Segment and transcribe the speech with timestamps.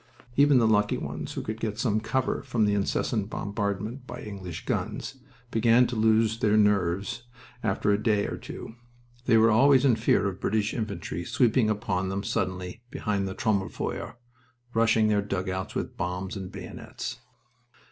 [0.35, 4.65] Even the lucky ones who could get some cover from the incessant bombardment by English
[4.65, 5.17] guns
[5.51, 7.25] began to lose their nerves
[7.61, 8.73] after a day or two.
[9.27, 14.15] They were always in fear of British infantry sweeping upon them suddenly behind the Trommelfeuer,
[14.73, 17.19] rushing their dugouts with bombs and bayonets.